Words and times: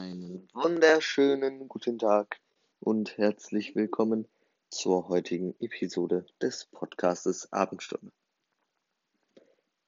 Einen 0.00 0.48
wunderschönen 0.54 1.68
guten 1.68 1.98
Tag 1.98 2.40
und 2.78 3.18
herzlich 3.18 3.76
willkommen 3.76 4.26
zur 4.70 5.08
heutigen 5.08 5.54
Episode 5.60 6.24
des 6.40 6.64
Podcastes 6.64 7.52
Abendstunde. 7.52 8.10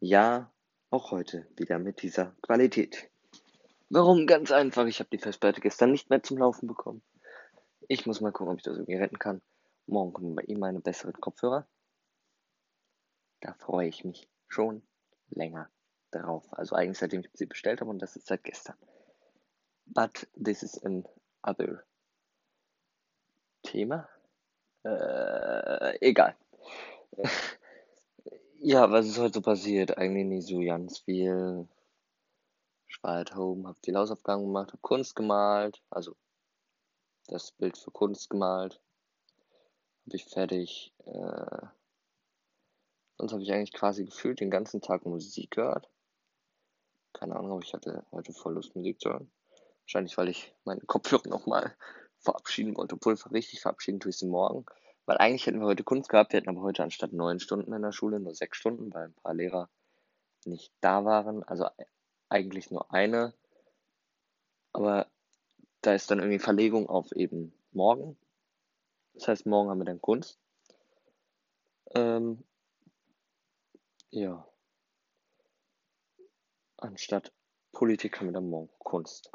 Ja, 0.00 0.50
auch 0.88 1.10
heute 1.10 1.46
wieder 1.56 1.78
mit 1.78 2.00
dieser 2.00 2.34
Qualität. 2.40 3.10
Warum? 3.90 4.26
Ganz 4.26 4.50
einfach, 4.50 4.86
ich 4.86 4.98
habe 5.00 5.10
die 5.10 5.18
Festplatte 5.18 5.60
gestern 5.60 5.92
nicht 5.92 6.08
mehr 6.08 6.22
zum 6.22 6.38
Laufen 6.38 6.66
bekommen. 6.66 7.02
Ich 7.86 8.06
muss 8.06 8.22
mal 8.22 8.32
gucken, 8.32 8.54
ob 8.54 8.56
ich 8.56 8.64
das 8.64 8.78
irgendwie 8.78 8.96
retten 8.96 9.18
kann. 9.18 9.42
Morgen 9.84 10.14
kommen 10.14 10.34
bei 10.34 10.44
ihm 10.44 10.58
meine 10.58 10.80
besseren 10.80 11.20
Kopfhörer. 11.20 11.68
Da 13.40 13.52
freue 13.52 13.88
ich 13.88 14.06
mich 14.06 14.26
schon 14.48 14.80
länger 15.28 15.68
drauf. 16.12 16.46
Also 16.52 16.76
eigentlich 16.76 16.96
seitdem 16.96 17.20
ich 17.20 17.28
sie 17.34 17.44
bestellt 17.44 17.82
habe 17.82 17.90
und 17.90 17.98
das 17.98 18.16
ist 18.16 18.26
seit 18.26 18.42
gestern. 18.42 18.78
But 19.94 20.24
this 20.36 20.62
is 20.62 20.76
an 20.84 21.04
other 21.42 21.84
Thema. 23.62 24.08
Äh, 24.84 25.98
egal. 26.00 26.34
ja, 28.60 28.90
was 28.90 29.06
ist 29.06 29.18
heute 29.18 29.34
so 29.34 29.40
passiert? 29.40 29.96
Eigentlich 29.98 30.26
nicht 30.26 30.48
so 30.48 30.60
ganz 30.60 30.98
viel. 30.98 31.66
Ich 32.88 33.02
war 33.02 33.18
at 33.18 33.34
home, 33.34 33.68
hab 33.68 33.80
die 33.82 33.94
Hausaufgaben 33.94 34.44
gemacht, 34.44 34.72
hab 34.72 34.82
Kunst 34.82 35.14
gemalt, 35.14 35.82
also 35.90 36.14
das 37.26 37.52
Bild 37.52 37.76
für 37.76 37.90
Kunst 37.90 38.30
gemalt. 38.30 38.80
Hab 40.06 40.14
ich 40.14 40.24
fertig. 40.24 40.94
Äh, 41.04 41.66
sonst 43.18 43.32
habe 43.32 43.42
ich 43.42 43.52
eigentlich 43.52 43.72
quasi 43.72 44.04
gefühlt 44.04 44.40
den 44.40 44.50
ganzen 44.50 44.80
Tag 44.80 45.04
Musik 45.04 45.52
gehört. 45.52 45.88
Keine 47.12 47.36
Ahnung, 47.36 47.52
aber 47.52 47.62
ich 47.62 47.74
hatte 47.74 48.04
heute 48.12 48.32
voll 48.32 48.54
Lust, 48.54 48.76
Musik 48.76 49.00
zu 49.00 49.10
hören. 49.10 49.30
Wahrscheinlich, 49.88 50.18
weil 50.18 50.28
ich 50.28 50.54
meine 50.64 50.82
Kopfhörer 50.82 51.28
nochmal 51.28 51.74
verabschieden 52.20 52.76
wollte. 52.76 52.96
Obwohl 52.96 53.14
richtig 53.32 53.60
verabschieden 53.60 54.00
tue 54.00 54.10
ich 54.10 54.18
sie 54.18 54.26
morgen. 54.26 54.66
Weil 55.06 55.16
eigentlich 55.16 55.46
hätten 55.46 55.60
wir 55.60 55.66
heute 55.66 55.84
Kunst 55.84 56.10
gehabt, 56.10 56.32
wir 56.32 56.38
hätten 56.38 56.50
aber 56.50 56.60
heute 56.60 56.82
anstatt 56.82 57.12
neun 57.12 57.40
Stunden 57.40 57.72
in 57.72 57.80
der 57.80 57.92
Schule 57.92 58.20
nur 58.20 58.34
sechs 58.34 58.58
Stunden, 58.58 58.92
weil 58.92 59.06
ein 59.06 59.14
paar 59.14 59.32
Lehrer 59.32 59.70
nicht 60.44 60.72
da 60.82 61.06
waren. 61.06 61.42
Also 61.44 61.66
eigentlich 62.28 62.70
nur 62.70 62.92
eine. 62.92 63.32
Aber 64.72 65.06
da 65.80 65.94
ist 65.94 66.10
dann 66.10 66.18
irgendwie 66.18 66.38
Verlegung 66.38 66.88
auf 66.88 67.12
eben 67.12 67.54
morgen. 67.72 68.18
Das 69.14 69.28
heißt, 69.28 69.46
morgen 69.46 69.70
haben 69.70 69.78
wir 69.78 69.86
dann 69.86 70.02
Kunst. 70.02 70.38
Ähm, 71.94 72.44
ja 74.10 74.46
anstatt 76.78 77.32
Politik 77.72 78.18
haben 78.18 78.28
wir 78.28 78.32
dann 78.32 78.48
morgen 78.48 78.70
Kunst. 78.78 79.30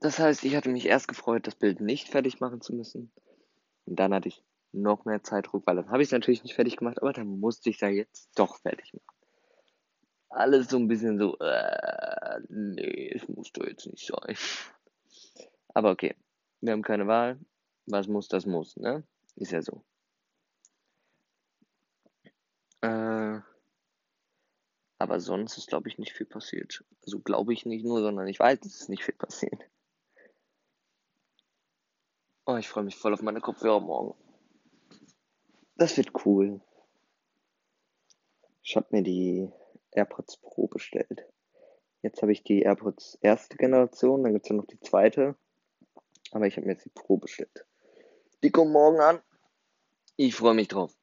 Das 0.00 0.18
heißt, 0.18 0.44
ich 0.44 0.54
hatte 0.54 0.68
mich 0.68 0.86
erst 0.86 1.08
gefreut, 1.08 1.46
das 1.46 1.56
Bild 1.56 1.80
nicht 1.80 2.08
fertig 2.08 2.40
machen 2.40 2.60
zu 2.60 2.74
müssen. 2.74 3.10
Und 3.84 3.98
dann 3.98 4.14
hatte 4.14 4.28
ich 4.28 4.44
noch 4.72 5.04
mehr 5.04 5.22
Zeitdruck, 5.22 5.66
weil 5.66 5.76
dann 5.76 5.90
habe 5.90 6.02
ich 6.02 6.08
es 6.08 6.12
natürlich 6.12 6.42
nicht 6.44 6.54
fertig 6.54 6.76
gemacht, 6.76 7.00
aber 7.00 7.12
dann 7.12 7.40
musste 7.40 7.70
ich 7.70 7.80
ja 7.80 7.88
jetzt 7.88 8.30
doch 8.36 8.58
fertig 8.60 8.92
machen. 8.94 9.18
Alles 10.30 10.68
so 10.68 10.76
ein 10.76 10.88
bisschen 10.88 11.18
so, 11.18 11.36
äh, 11.38 12.40
nee, 12.48 13.10
es 13.14 13.26
muss 13.28 13.50
doch 13.52 13.66
jetzt 13.66 13.86
nicht 13.86 14.06
sein. 14.06 14.36
Aber 15.74 15.90
okay, 15.90 16.14
wir 16.60 16.72
haben 16.72 16.82
keine 16.82 17.06
Wahl. 17.06 17.40
Was 17.86 18.06
muss, 18.06 18.28
das 18.28 18.44
muss, 18.44 18.76
ne? 18.76 19.04
Ist 19.36 19.52
ja 19.52 19.62
so. 19.62 19.82
Äh, 22.82 23.40
aber 24.98 25.20
sonst 25.20 25.56
ist, 25.56 25.68
glaube 25.68 25.88
ich, 25.88 25.98
nicht 25.98 26.12
viel 26.12 26.26
passiert. 26.26 26.84
Also 27.04 27.20
glaube 27.20 27.54
ich 27.54 27.64
nicht 27.64 27.84
nur, 27.84 28.00
sondern 28.00 28.28
ich 28.28 28.38
weiß, 28.38 28.58
es 28.62 28.82
ist 28.82 28.88
nicht 28.90 29.04
viel 29.04 29.14
passiert. 29.14 29.64
Oh, 32.48 32.56
ich 32.56 32.66
freue 32.66 32.84
mich 32.84 32.96
voll 32.96 33.12
auf 33.12 33.20
meine 33.20 33.42
Kopfhörer 33.42 33.78
morgen. 33.78 34.14
Das 35.76 35.98
wird 35.98 36.24
cool. 36.24 36.62
Ich 38.62 38.74
habe 38.74 38.86
mir 38.90 39.02
die 39.02 39.52
AirPods 39.92 40.38
Pro 40.38 40.66
bestellt. 40.66 41.26
Jetzt 42.00 42.22
habe 42.22 42.32
ich 42.32 42.44
die 42.44 42.62
AirPods 42.62 43.18
erste 43.20 43.58
Generation, 43.58 44.22
dann 44.22 44.32
gibt 44.32 44.46
es 44.46 44.48
ja 44.48 44.56
noch 44.56 44.64
die 44.64 44.80
zweite. 44.80 45.36
Aber 46.30 46.46
ich 46.46 46.56
habe 46.56 46.66
mir 46.66 46.72
jetzt 46.72 46.86
die 46.86 46.90
Pro 46.94 47.18
bestellt. 47.18 47.66
Die 48.42 48.50
kommen 48.50 48.72
morgen 48.72 49.00
an. 49.00 49.20
Ich 50.16 50.34
freue 50.34 50.54
mich 50.54 50.68
drauf. 50.68 50.96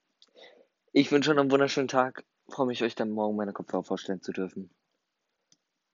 Ich 0.93 1.11
wünsche 1.11 1.29
euch 1.29 1.37
einen 1.37 1.51
wunderschönen 1.51 1.87
Tag 1.87 2.25
freue 2.47 2.67
mich, 2.67 2.83
euch 2.83 2.95
dann 2.95 3.11
morgen 3.11 3.35
meine 3.35 3.53
Kopfhörer 3.53 3.83
vorstellen 3.83 4.21
zu 4.21 4.31
dürfen. 4.31 4.69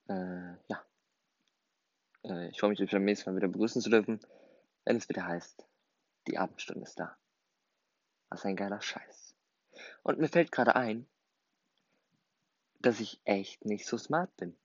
Äh, 0.08 0.54
ja. 0.68 0.82
Äh, 2.24 2.48
ich 2.48 2.60
freue 2.60 2.70
mich, 2.70 2.80
euch 2.80 2.90
beim 2.90 3.04
nächsten 3.04 3.30
Mal 3.30 3.36
wieder 3.36 3.48
begrüßen 3.48 3.82
zu 3.82 3.90
dürfen, 3.90 4.20
wenn 4.84 4.96
es 4.96 5.08
wieder 5.08 5.26
heißt, 5.26 5.66
die 6.26 6.38
Abendstunde 6.38 6.82
ist 6.82 6.98
da. 6.98 7.16
Was 8.28 8.44
ein 8.44 8.56
geiler 8.56 8.80
Scheiß. 8.80 9.34
Und 10.02 10.18
mir 10.18 10.28
fällt 10.28 10.52
gerade 10.52 10.76
ein, 10.76 11.08
dass 12.80 13.00
ich 13.00 13.20
echt 13.24 13.64
nicht 13.64 13.86
so 13.86 13.98
smart 13.98 14.34
bin. 14.36 14.56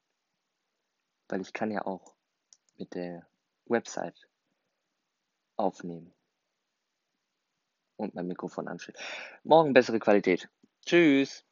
Weil 1.28 1.42
ich 1.42 1.54
kann 1.54 1.72
ja 1.72 1.86
auch 1.86 2.16
mit 2.78 2.94
der 2.94 3.28
Website 3.66 4.30
aufnehmen. 5.56 6.14
Und 7.96 8.14
mein 8.14 8.28
Mikrofon 8.28 8.68
anschließen. 8.68 9.04
Morgen 9.44 9.74
bessere 9.74 10.00
Qualität. 10.00 10.50
Tschüss. 10.86 11.47